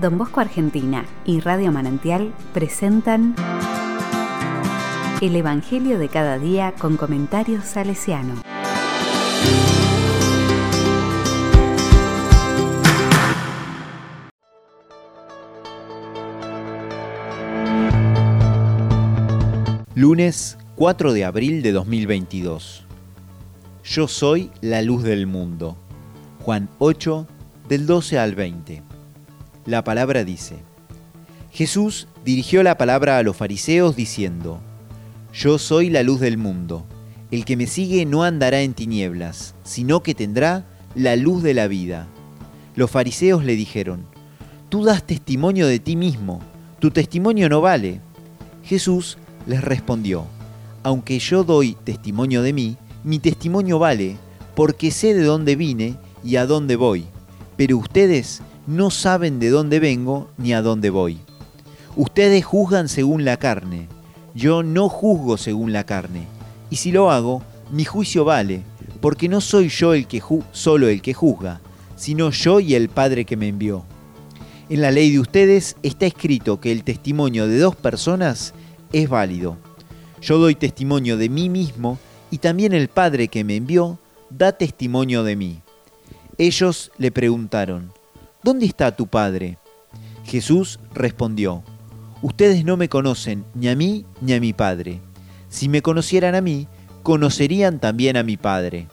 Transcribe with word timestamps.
Don 0.00 0.16
Bosco 0.16 0.40
Argentina 0.40 1.04
y 1.26 1.40
Radio 1.40 1.70
Manantial 1.70 2.32
presentan 2.54 3.34
El 5.20 5.36
Evangelio 5.36 5.98
de 5.98 6.08
cada 6.08 6.38
día 6.38 6.72
con 6.78 6.96
comentarios 6.96 7.64
salesiano. 7.64 8.34
Lunes 19.94 20.56
4 20.76 21.12
de 21.12 21.24
abril 21.26 21.62
de 21.62 21.72
2022. 21.72 22.86
Yo 23.84 24.08
soy 24.08 24.50
la 24.62 24.80
luz 24.80 25.02
del 25.02 25.26
mundo. 25.26 25.76
Juan 26.40 26.70
8, 26.78 27.26
del 27.68 27.86
12 27.86 28.18
al 28.18 28.34
20. 28.34 28.91
La 29.64 29.84
palabra 29.84 30.24
dice, 30.24 30.56
Jesús 31.52 32.08
dirigió 32.24 32.64
la 32.64 32.76
palabra 32.76 33.18
a 33.18 33.22
los 33.22 33.36
fariseos 33.36 33.94
diciendo, 33.94 34.60
Yo 35.32 35.58
soy 35.58 35.88
la 35.88 36.02
luz 36.02 36.18
del 36.18 36.36
mundo. 36.36 36.84
El 37.30 37.44
que 37.44 37.56
me 37.56 37.68
sigue 37.68 38.04
no 38.04 38.24
andará 38.24 38.62
en 38.62 38.74
tinieblas, 38.74 39.54
sino 39.62 40.02
que 40.02 40.16
tendrá 40.16 40.66
la 40.96 41.14
luz 41.14 41.44
de 41.44 41.54
la 41.54 41.68
vida. 41.68 42.08
Los 42.74 42.90
fariseos 42.90 43.44
le 43.44 43.54
dijeron, 43.54 44.04
Tú 44.68 44.82
das 44.82 45.06
testimonio 45.06 45.68
de 45.68 45.78
ti 45.78 45.94
mismo, 45.94 46.40
tu 46.80 46.90
testimonio 46.90 47.48
no 47.48 47.60
vale. 47.60 48.00
Jesús 48.64 49.16
les 49.46 49.62
respondió, 49.62 50.26
Aunque 50.82 51.20
yo 51.20 51.44
doy 51.44 51.76
testimonio 51.84 52.42
de 52.42 52.52
mí, 52.52 52.76
mi 53.04 53.20
testimonio 53.20 53.78
vale, 53.78 54.16
porque 54.56 54.90
sé 54.90 55.14
de 55.14 55.22
dónde 55.22 55.54
vine 55.54 55.96
y 56.24 56.34
a 56.34 56.46
dónde 56.46 56.74
voy, 56.74 57.04
pero 57.56 57.76
ustedes 57.76 58.42
no 58.66 58.90
saben 58.90 59.38
de 59.40 59.50
dónde 59.50 59.80
vengo 59.80 60.30
ni 60.38 60.52
a 60.52 60.62
dónde 60.62 60.90
voy. 60.90 61.18
Ustedes 61.96 62.44
juzgan 62.44 62.88
según 62.88 63.24
la 63.24 63.36
carne, 63.36 63.88
yo 64.34 64.62
no 64.62 64.88
juzgo 64.88 65.36
según 65.36 65.72
la 65.72 65.84
carne, 65.84 66.26
y 66.70 66.76
si 66.76 66.92
lo 66.92 67.10
hago, 67.10 67.42
mi 67.70 67.84
juicio 67.84 68.24
vale, 68.24 68.62
porque 69.00 69.28
no 69.28 69.40
soy 69.40 69.68
yo 69.68 69.94
el 69.94 70.06
que 70.06 70.22
solo 70.52 70.88
el 70.88 71.02
que 71.02 71.12
juzga, 71.12 71.60
sino 71.96 72.30
yo 72.30 72.60
y 72.60 72.74
el 72.74 72.88
Padre 72.88 73.24
que 73.24 73.36
me 73.36 73.48
envió. 73.48 73.84
En 74.68 74.80
la 74.80 74.90
ley 74.90 75.10
de 75.10 75.20
ustedes 75.20 75.76
está 75.82 76.06
escrito 76.06 76.60
que 76.60 76.72
el 76.72 76.82
testimonio 76.84 77.46
de 77.46 77.58
dos 77.58 77.76
personas 77.76 78.54
es 78.92 79.08
válido. 79.08 79.56
Yo 80.22 80.38
doy 80.38 80.54
testimonio 80.54 81.16
de 81.16 81.28
mí 81.28 81.48
mismo 81.48 81.98
y 82.30 82.38
también 82.38 82.72
el 82.72 82.88
Padre 82.88 83.28
que 83.28 83.44
me 83.44 83.56
envió 83.56 83.98
da 84.30 84.52
testimonio 84.52 85.24
de 85.24 85.36
mí. 85.36 85.60
Ellos 86.38 86.90
le 86.96 87.10
preguntaron, 87.10 87.92
¿Dónde 88.42 88.66
está 88.66 88.96
tu 88.96 89.06
Padre? 89.06 89.58
Jesús 90.24 90.80
respondió, 90.94 91.62
Ustedes 92.22 92.64
no 92.64 92.76
me 92.76 92.88
conocen 92.88 93.44
ni 93.54 93.68
a 93.68 93.76
mí 93.76 94.04
ni 94.20 94.32
a 94.32 94.40
mi 94.40 94.52
Padre. 94.52 95.00
Si 95.48 95.68
me 95.68 95.80
conocieran 95.80 96.34
a 96.34 96.40
mí, 96.40 96.66
conocerían 97.04 97.78
también 97.78 98.16
a 98.16 98.24
mi 98.24 98.36
Padre. 98.36 98.88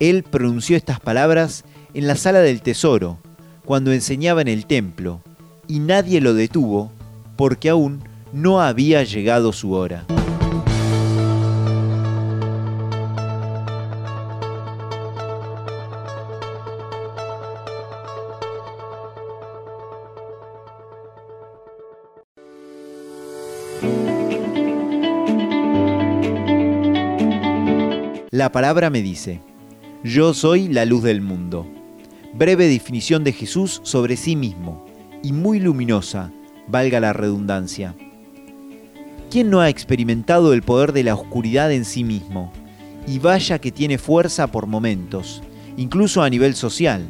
Él 0.00 0.22
pronunció 0.22 0.76
estas 0.76 1.00
palabras 1.00 1.64
en 1.94 2.06
la 2.06 2.16
sala 2.16 2.40
del 2.40 2.60
tesoro, 2.60 3.18
cuando 3.64 3.92
enseñaba 3.92 4.42
en 4.42 4.48
el 4.48 4.66
templo, 4.66 5.22
y 5.66 5.78
nadie 5.78 6.20
lo 6.20 6.34
detuvo, 6.34 6.92
porque 7.36 7.70
aún 7.70 8.02
no 8.34 8.60
había 8.60 9.02
llegado 9.02 9.52
su 9.52 9.72
hora. 9.72 10.04
La 28.30 28.50
palabra 28.50 28.90
me 28.90 29.02
dice, 29.02 29.40
yo 30.02 30.34
soy 30.34 30.66
la 30.66 30.84
luz 30.84 31.02
del 31.02 31.20
mundo. 31.20 31.66
Breve 32.34 32.66
definición 32.66 33.24
de 33.24 33.32
Jesús 33.32 33.80
sobre 33.84 34.16
sí 34.16 34.36
mismo, 34.36 34.86
y 35.22 35.32
muy 35.32 35.60
luminosa, 35.60 36.32
valga 36.66 36.98
la 36.98 37.12
redundancia. 37.12 37.94
¿Quién 39.30 39.50
no 39.50 39.60
ha 39.60 39.68
experimentado 39.68 40.52
el 40.54 40.62
poder 40.62 40.92
de 40.92 41.04
la 41.04 41.14
oscuridad 41.14 41.72
en 41.72 41.84
sí 41.84 42.04
mismo? 42.04 42.52
Y 43.06 43.18
vaya 43.18 43.58
que 43.58 43.70
tiene 43.70 43.98
fuerza 43.98 44.46
por 44.46 44.66
momentos, 44.66 45.42
incluso 45.76 46.22
a 46.22 46.30
nivel 46.30 46.54
social. 46.54 47.06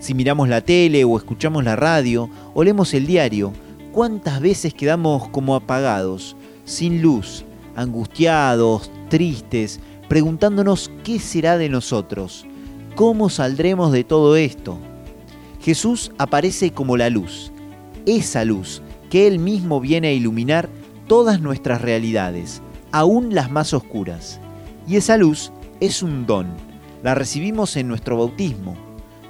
Si 0.00 0.14
miramos 0.14 0.48
la 0.48 0.60
tele 0.60 1.04
o 1.04 1.16
escuchamos 1.16 1.64
la 1.64 1.76
radio 1.76 2.30
o 2.54 2.62
leemos 2.62 2.94
el 2.94 3.06
diario, 3.06 3.52
¿cuántas 3.98 4.40
veces 4.40 4.74
quedamos 4.74 5.28
como 5.30 5.56
apagados, 5.56 6.36
sin 6.64 7.02
luz, 7.02 7.44
angustiados, 7.74 8.92
tristes, 9.08 9.80
preguntándonos 10.08 10.88
qué 11.02 11.18
será 11.18 11.58
de 11.58 11.68
nosotros, 11.68 12.46
cómo 12.94 13.28
saldremos 13.28 13.90
de 13.90 14.04
todo 14.04 14.36
esto. 14.36 14.78
Jesús 15.60 16.12
aparece 16.16 16.70
como 16.70 16.96
la 16.96 17.10
luz, 17.10 17.50
esa 18.06 18.44
luz 18.44 18.82
que 19.10 19.26
Él 19.26 19.40
mismo 19.40 19.80
viene 19.80 20.06
a 20.06 20.12
iluminar 20.12 20.68
todas 21.08 21.40
nuestras 21.40 21.82
realidades, 21.82 22.62
aún 22.92 23.34
las 23.34 23.50
más 23.50 23.74
oscuras. 23.74 24.38
Y 24.86 24.94
esa 24.94 25.16
luz 25.16 25.50
es 25.80 26.04
un 26.04 26.24
don, 26.24 26.46
la 27.02 27.16
recibimos 27.16 27.76
en 27.76 27.88
nuestro 27.88 28.16
bautismo. 28.16 28.76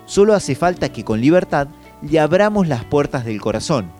Solo 0.04 0.34
hace 0.34 0.54
falta 0.54 0.92
que 0.92 1.04
con 1.04 1.22
libertad 1.22 1.68
le 2.02 2.20
abramos 2.20 2.68
las 2.68 2.84
puertas 2.84 3.24
del 3.24 3.40
corazón. 3.40 3.96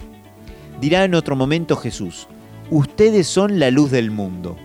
Dirá 0.81 1.05
en 1.05 1.15
otro 1.15 1.37
momento 1.37 1.77
Jesús, 1.77 2.29
ustedes 2.71 3.27
son 3.27 3.59
la 3.59 3.71
luz 3.71 3.91
del 3.91 4.11
mundo 4.11 4.57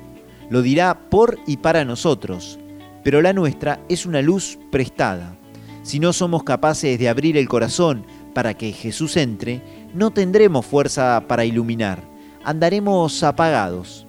lo 0.54 0.62
dirá 0.62 1.10
por 1.10 1.40
y 1.48 1.58
para 1.58 1.84
nosotros, 1.84 2.60
pero 3.04 3.24
la 3.24 3.34
nuestra 3.34 3.80
es 3.90 4.06
una 4.06 4.22
luz 4.22 4.60
prestada. 4.72 5.36
Si 5.82 6.00
no 6.00 6.14
somos 6.14 6.44
capaces 6.44 7.00
de 7.00 7.10
abrir 7.10 7.38
el 7.38 7.50
corazón 7.50 8.06
para 8.36 8.54
que 8.54 8.72
Jesús 8.72 9.18
entre, 9.18 9.62
no 9.96 10.12
tendremos 10.12 10.64
fuerza 10.64 11.24
para 11.28 11.46
iluminar, 11.46 12.04
andaremos 12.44 13.24
apagados. 13.24 14.06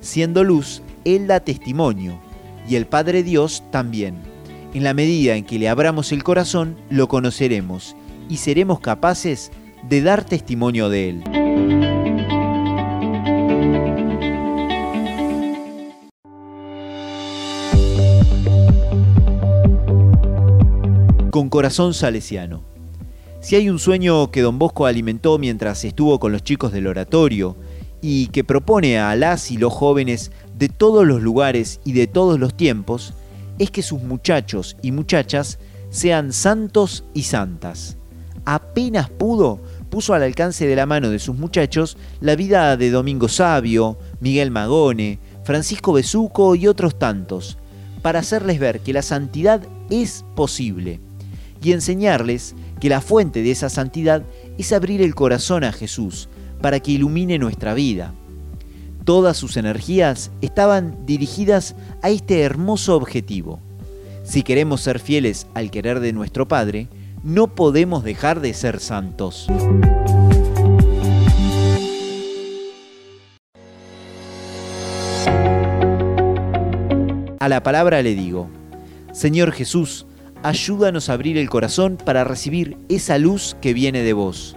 Siendo 0.00 0.44
luz, 0.44 0.80
Él 1.04 1.26
da 1.26 1.40
testimonio, 1.40 2.20
y 2.68 2.76
el 2.76 2.86
Padre 2.86 3.24
Dios 3.24 3.64
también. 3.72 4.14
En 4.72 4.84
la 4.84 4.94
medida 4.94 5.34
en 5.34 5.44
que 5.44 5.58
le 5.58 5.68
abramos 5.68 6.12
el 6.12 6.22
corazón, 6.22 6.76
lo 6.88 7.08
conoceremos 7.08 7.96
y 8.28 8.36
seremos 8.36 8.78
capaces 8.78 9.50
de 9.88 10.02
dar 10.02 10.24
testimonio 10.24 10.88
de 10.88 11.08
Él. 11.08 11.24
con 21.30 21.48
corazón 21.48 21.94
salesiano. 21.94 22.62
Si 23.40 23.56
hay 23.56 23.70
un 23.70 23.78
sueño 23.78 24.30
que 24.30 24.42
don 24.42 24.58
Bosco 24.58 24.84
alimentó 24.84 25.38
mientras 25.38 25.84
estuvo 25.84 26.20
con 26.20 26.32
los 26.32 26.42
chicos 26.42 26.72
del 26.72 26.86
oratorio 26.86 27.56
y 28.02 28.26
que 28.26 28.44
propone 28.44 28.98
a 28.98 29.14
las 29.16 29.50
y 29.50 29.56
los 29.56 29.72
jóvenes 29.72 30.32
de 30.58 30.68
todos 30.68 31.06
los 31.06 31.22
lugares 31.22 31.80
y 31.84 31.92
de 31.92 32.06
todos 32.06 32.38
los 32.38 32.54
tiempos, 32.54 33.14
es 33.58 33.70
que 33.70 33.82
sus 33.82 34.02
muchachos 34.02 34.76
y 34.82 34.92
muchachas 34.92 35.58
sean 35.88 36.32
santos 36.32 37.04
y 37.14 37.22
santas. 37.22 37.96
Apenas 38.44 39.10
pudo, 39.10 39.60
puso 39.90 40.14
al 40.14 40.22
alcance 40.22 40.66
de 40.66 40.76
la 40.76 40.86
mano 40.86 41.10
de 41.10 41.18
sus 41.18 41.36
muchachos 41.36 41.96
la 42.20 42.36
vida 42.36 42.76
de 42.76 42.90
Domingo 42.90 43.28
Sabio, 43.28 43.98
Miguel 44.20 44.50
Magone, 44.50 45.18
Francisco 45.44 45.92
Besuco 45.92 46.54
y 46.54 46.66
otros 46.66 46.98
tantos, 46.98 47.58
para 48.02 48.20
hacerles 48.20 48.58
ver 48.58 48.80
que 48.80 48.92
la 48.92 49.02
santidad 49.02 49.62
es 49.90 50.24
posible 50.34 51.00
y 51.62 51.72
enseñarles 51.72 52.54
que 52.80 52.88
la 52.88 53.00
fuente 53.00 53.42
de 53.42 53.50
esa 53.50 53.68
santidad 53.68 54.22
es 54.58 54.72
abrir 54.72 55.02
el 55.02 55.14
corazón 55.14 55.64
a 55.64 55.72
Jesús 55.72 56.28
para 56.60 56.80
que 56.80 56.92
ilumine 56.92 57.38
nuestra 57.38 57.74
vida. 57.74 58.14
Todas 59.04 59.36
sus 59.36 59.56
energías 59.56 60.30
estaban 60.40 61.04
dirigidas 61.06 61.74
a 62.02 62.10
este 62.10 62.42
hermoso 62.42 62.96
objetivo. 62.96 63.60
Si 64.24 64.42
queremos 64.42 64.82
ser 64.82 64.98
fieles 65.00 65.46
al 65.54 65.70
querer 65.70 66.00
de 66.00 66.12
nuestro 66.12 66.46
Padre, 66.46 66.88
no 67.22 67.54
podemos 67.54 68.02
dejar 68.04 68.40
de 68.40 68.54
ser 68.54 68.80
santos. 68.80 69.46
A 77.38 77.48
la 77.48 77.62
palabra 77.62 78.02
le 78.02 78.14
digo, 78.14 78.48
Señor 79.12 79.52
Jesús, 79.52 80.06
ayúdanos 80.42 81.08
a 81.08 81.14
abrir 81.14 81.38
el 81.38 81.48
corazón 81.48 81.96
para 82.02 82.24
recibir 82.24 82.76
esa 82.88 83.18
luz 83.18 83.56
que 83.60 83.74
viene 83.74 84.02
de 84.02 84.12
vos. 84.12 84.56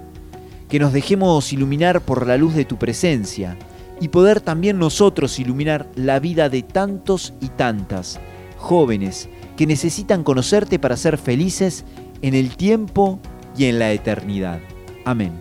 Que 0.70 0.80
nos 0.80 0.94
dejemos 0.94 1.54
iluminar 1.54 2.02
por 2.02 2.28
la 2.28 2.38
luz 2.38 2.56
de 2.56 2.66
tu 2.66 2.78
presencia 2.78 3.58
y 4.02 4.10
poder 4.10 4.42
también 4.42 4.80
nosotros 4.80 5.40
iluminar 5.40 5.88
la 5.96 6.20
vida 6.20 6.50
de 6.50 6.62
tantos 6.64 7.34
y 7.40 7.50
tantas 7.50 8.20
jóvenes 8.58 9.30
que 9.56 9.68
necesitan 9.68 10.24
conocerte 10.24 10.80
para 10.80 10.98
ser 10.98 11.18
felices 11.18 11.86
en 12.24 12.34
el 12.34 12.56
tiempo 12.56 13.20
y 13.56 13.66
en 13.66 13.78
la 13.78 13.92
eternidad. 13.92 14.60
Amén. 15.06 15.40